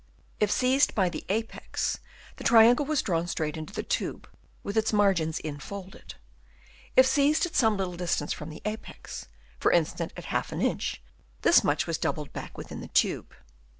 If 0.39 0.49
seized 0.49 0.95
by 0.95 1.09
the 1.09 1.23
apex, 1.29 1.99
the 2.37 2.43
triangle 2.43 2.87
was 2.87 3.03
drawn 3.03 3.27
straight 3.27 3.55
into 3.55 3.71
the 3.71 3.83
tube, 3.83 4.27
with 4.63 4.75
its 4.75 4.91
margins 4.91 5.37
infolded; 5.37 6.15
if 6.95 7.05
seized 7.05 7.45
at 7.45 7.53
some 7.55 7.77
little 7.77 7.95
distance 7.95 8.33
from 8.33 8.49
the 8.49 8.63
apex, 8.65 9.27
for 9.59 9.71
instance 9.71 10.11
at 10.17 10.25
half 10.25 10.51
an 10.51 10.59
inch, 10.59 11.03
this 11.43 11.63
much 11.63 11.85
was 11.85 11.99
doubled 11.99 12.33
back 12.33 12.57
within 12.57 12.81
the 12.81 12.87
tube. 12.87 13.31